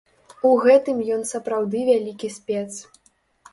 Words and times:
У 0.51 0.53
гэтым 0.63 0.97
ён 1.17 1.21
сапраўды 1.33 1.83
вялікі 1.91 2.33
спец. 2.39 2.67